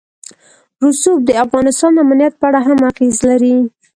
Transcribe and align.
رسوب 0.85 1.17
د 1.25 1.29
افغانستان 1.45 1.91
د 1.93 1.97
امنیت 2.05 2.33
په 2.37 2.45
اړه 2.49 2.59
هم 2.67 2.79
اغېز 2.89 3.17
لري. 3.29 3.55